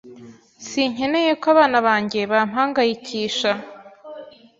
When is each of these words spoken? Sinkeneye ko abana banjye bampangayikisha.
Sinkeneye 0.69 1.31
ko 1.41 1.45
abana 1.53 1.77
banjye 1.87 2.19
bampangayikisha. 2.31 3.51